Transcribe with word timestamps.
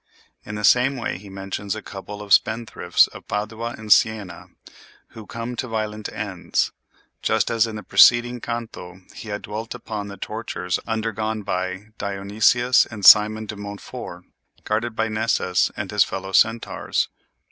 In 0.43 0.55
the 0.55 0.63
same 0.63 0.97
way 0.97 1.19
he 1.19 1.29
mentions 1.29 1.75
a 1.75 1.81
couple 1.83 2.23
of 2.23 2.33
spendthrifts 2.33 3.05
of 3.09 3.27
Padua 3.27 3.75
and 3.77 3.93
Siena, 3.93 4.47
who 5.09 5.27
come 5.27 5.55
to 5.57 5.67
violent 5.67 6.11
ends, 6.11 6.71
just 7.21 7.51
as 7.51 7.67
in 7.67 7.75
the 7.75 7.83
preceding 7.83 8.41
canto 8.41 9.01
he 9.13 9.29
had 9.29 9.43
dwelt 9.43 9.75
upon 9.75 10.07
the 10.07 10.17
tortures 10.17 10.79
undergone 10.87 11.43
by 11.43 11.89
Dionysius 11.99 12.87
and 12.87 13.05
Simon 13.05 13.45
de 13.45 13.55
Montfort, 13.55 14.23
guarded 14.63 14.95
by 14.95 15.07
Nessus 15.07 15.69
and 15.77 15.91
his 15.91 16.03
fellow 16.03 16.31
centaurs. 16.31 17.07